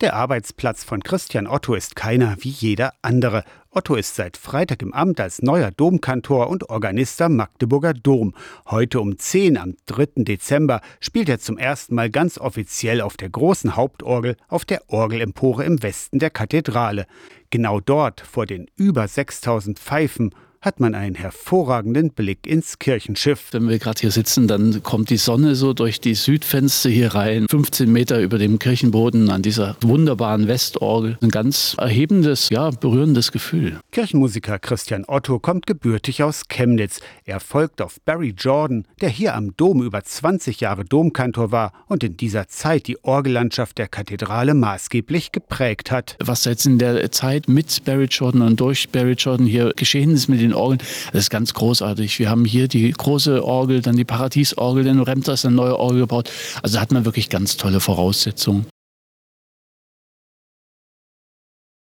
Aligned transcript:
Der 0.00 0.14
Arbeitsplatz 0.14 0.82
von 0.82 1.02
Christian 1.02 1.46
Otto 1.46 1.74
ist 1.74 1.94
keiner 1.94 2.38
wie 2.40 2.48
jeder 2.48 2.94
andere. 3.02 3.44
Otto 3.70 3.96
ist 3.96 4.16
seit 4.16 4.38
Freitag 4.38 4.80
im 4.80 4.94
Amt 4.94 5.20
als 5.20 5.42
neuer 5.42 5.70
Domkantor 5.72 6.48
und 6.48 6.70
Organist 6.70 7.20
am 7.20 7.36
Magdeburger 7.36 7.92
Dom. 7.92 8.34
Heute 8.64 8.98
um 8.98 9.18
10 9.18 9.58
am 9.58 9.76
3. 9.84 10.24
Dezember 10.24 10.80
spielt 11.00 11.28
er 11.28 11.38
zum 11.38 11.58
ersten 11.58 11.94
Mal 11.96 12.08
ganz 12.08 12.38
offiziell 12.38 13.02
auf 13.02 13.18
der 13.18 13.28
großen 13.28 13.76
Hauptorgel 13.76 14.36
auf 14.48 14.64
der 14.64 14.88
Orgelempore 14.88 15.64
im 15.64 15.82
Westen 15.82 16.18
der 16.18 16.30
Kathedrale. 16.30 17.06
Genau 17.50 17.80
dort, 17.80 18.22
vor 18.22 18.46
den 18.46 18.70
über 18.76 19.06
6000 19.06 19.78
Pfeifen 19.78 20.34
hat 20.62 20.78
man 20.78 20.94
einen 20.94 21.14
hervorragenden 21.14 22.10
Blick 22.10 22.46
ins 22.46 22.78
Kirchenschiff. 22.78 23.48
Wenn 23.52 23.66
wir 23.66 23.78
gerade 23.78 23.98
hier 23.98 24.10
sitzen, 24.10 24.46
dann 24.46 24.82
kommt 24.82 25.08
die 25.08 25.16
Sonne 25.16 25.54
so 25.54 25.72
durch 25.72 26.02
die 26.02 26.14
Südfenster 26.14 26.90
hier 26.90 27.14
rein, 27.14 27.46
15 27.48 27.90
Meter 27.90 28.20
über 28.20 28.36
dem 28.36 28.58
Kirchenboden 28.58 29.30
an 29.30 29.40
dieser 29.40 29.76
wunderbaren 29.80 30.48
Westorgel. 30.48 31.16
Ein 31.22 31.30
ganz 31.30 31.76
erhebendes, 31.78 32.50
ja, 32.50 32.68
berührendes 32.70 33.32
Gefühl. 33.32 33.80
Kirchenmusiker 33.90 34.58
Christian 34.58 35.04
Otto 35.06 35.38
kommt 35.38 35.66
gebürtig 35.66 36.22
aus 36.22 36.42
Chemnitz. 36.48 37.00
Er 37.24 37.40
folgt 37.40 37.80
auf 37.80 37.98
Barry 38.04 38.34
Jordan, 38.36 38.84
der 39.00 39.08
hier 39.08 39.36
am 39.36 39.56
Dom 39.56 39.82
über 39.82 40.04
20 40.04 40.60
Jahre 40.60 40.84
Domkantor 40.84 41.52
war 41.52 41.72
und 41.86 42.04
in 42.04 42.18
dieser 42.18 42.48
Zeit 42.48 42.86
die 42.86 43.02
Orgellandschaft 43.02 43.78
der 43.78 43.88
Kathedrale 43.88 44.52
maßgeblich 44.52 45.32
geprägt 45.32 45.90
hat. 45.90 46.16
Was 46.22 46.44
jetzt 46.44 46.66
in 46.66 46.78
der 46.78 47.10
Zeit 47.12 47.48
mit 47.48 47.82
Barry 47.86 48.08
Jordan 48.10 48.42
und 48.42 48.60
durch 48.60 48.90
Barry 48.90 49.14
Jordan 49.14 49.46
hier 49.46 49.72
geschehen 49.74 50.10
ist 50.10 50.28
mit 50.28 50.42
den 50.42 50.49
den 50.50 50.54
Orgeln. 50.54 50.78
Das 51.12 51.22
ist 51.22 51.30
ganz 51.30 51.54
großartig. 51.54 52.18
Wir 52.18 52.30
haben 52.30 52.44
hier 52.44 52.68
die 52.68 52.90
große 52.90 53.44
Orgel, 53.44 53.82
dann 53.82 53.96
die 53.96 54.04
Paradiesorgel, 54.04 54.86
in 54.86 55.00
Remter 55.00 55.32
ist 55.32 55.44
eine 55.44 55.54
neue 55.54 55.78
Orgel 55.78 56.00
gebaut. 56.00 56.30
Also 56.62 56.80
hat 56.80 56.92
man 56.92 57.04
wirklich 57.04 57.28
ganz 57.28 57.56
tolle 57.56 57.80
Voraussetzungen. 57.80 58.66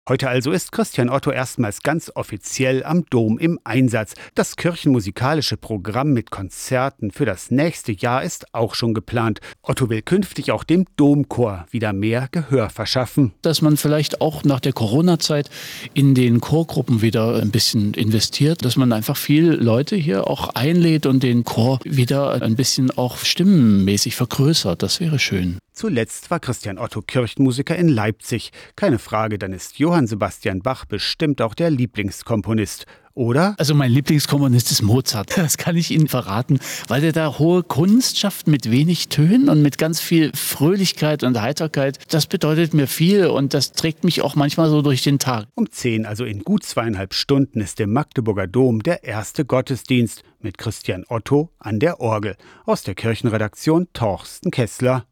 Heute 0.08 0.28
also 0.28 0.50
ist 0.50 0.72
Christian 0.72 1.08
Otto 1.08 1.30
erstmals 1.30 1.84
ganz 1.84 2.10
offiziell 2.16 2.82
am 2.82 3.04
Dom 3.08 3.38
im 3.38 3.60
Einsatz. 3.62 4.14
Das 4.34 4.56
kirchenmusikalische 4.56 5.56
Programm 5.56 6.12
mit 6.12 6.32
Konzerten 6.32 7.12
für 7.12 7.24
das 7.24 7.52
nächste 7.52 7.92
Jahr 7.92 8.24
ist 8.24 8.52
auch 8.52 8.74
schon 8.74 8.94
geplant. 8.94 9.38
Otto 9.62 9.90
will 9.90 10.02
künftig 10.02 10.50
auch 10.50 10.64
dem 10.64 10.86
Domchor 10.96 11.66
wieder 11.70 11.92
mehr 11.92 12.26
Gehör 12.32 12.68
verschaffen. 12.68 13.32
Dass 13.42 13.62
man 13.62 13.76
vielleicht 13.76 14.20
auch 14.20 14.42
nach 14.42 14.58
der 14.58 14.72
Corona-Zeit 14.72 15.48
in 15.94 16.16
den 16.16 16.40
Chorgruppen 16.40 17.00
wieder 17.00 17.36
ein 17.36 17.52
bisschen 17.52 17.94
investiert, 17.94 18.64
dass 18.64 18.74
man 18.74 18.92
einfach 18.92 19.16
viele 19.16 19.54
Leute 19.54 19.94
hier 19.94 20.26
auch 20.26 20.48
einlädt 20.56 21.06
und 21.06 21.22
den 21.22 21.44
Chor 21.44 21.78
wieder 21.84 22.42
ein 22.42 22.56
bisschen 22.56 22.90
auch 22.90 23.18
stimmenmäßig 23.18 24.16
vergrößert. 24.16 24.82
Das 24.82 24.98
wäre 24.98 25.20
schön. 25.20 25.58
Zuletzt 25.74 26.30
war 26.30 26.38
Christian 26.38 26.78
Otto 26.78 27.00
Kirchenmusiker 27.00 27.74
in 27.74 27.88
Leipzig. 27.88 28.52
Keine 28.76 28.98
Frage, 28.98 29.38
dann 29.38 29.54
ist 29.54 29.78
Johann 30.02 30.06
Sebastian 30.08 30.62
Bach 30.62 30.84
bestimmt 30.84 31.40
auch 31.40 31.54
der 31.54 31.70
Lieblingskomponist. 31.70 32.86
Oder? 33.14 33.54
Also 33.58 33.74
mein 33.74 33.92
Lieblingskomponist 33.92 34.70
ist 34.72 34.82
Mozart. 34.82 35.36
Das 35.36 35.58
kann 35.58 35.76
ich 35.76 35.90
Ihnen 35.90 36.08
verraten, 36.08 36.58
weil 36.88 37.04
er 37.04 37.12
da 37.12 37.38
hohe 37.38 37.62
Kunst 37.62 38.18
schafft 38.18 38.48
mit 38.48 38.70
wenig 38.70 39.08
Tönen 39.08 39.48
und 39.48 39.62
mit 39.62 39.78
ganz 39.78 40.00
viel 40.00 40.32
Fröhlichkeit 40.34 41.22
und 41.22 41.40
Heiterkeit. 41.40 41.98
Das 42.08 42.26
bedeutet 42.26 42.74
mir 42.74 42.86
viel 42.88 43.26
und 43.26 43.54
das 43.54 43.72
trägt 43.72 44.02
mich 44.02 44.22
auch 44.22 44.34
manchmal 44.34 44.70
so 44.70 44.82
durch 44.82 45.02
den 45.02 45.18
Tag. 45.18 45.46
Um 45.54 45.70
zehn, 45.70 46.04
also 46.06 46.24
in 46.24 46.42
gut 46.42 46.64
zweieinhalb 46.64 47.14
Stunden, 47.14 47.60
ist 47.60 47.78
im 47.78 47.92
Magdeburger 47.92 48.48
Dom 48.48 48.82
der 48.82 49.04
erste 49.04 49.44
Gottesdienst 49.44 50.22
mit 50.40 50.58
Christian 50.58 51.04
Otto 51.08 51.50
an 51.58 51.78
der 51.78 52.00
Orgel. 52.00 52.36
Aus 52.64 52.82
der 52.82 52.94
Kirchenredaktion 52.94 53.88
Torsten 53.92 54.50
Kessler. 54.50 55.04